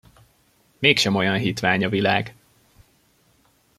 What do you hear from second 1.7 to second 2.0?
a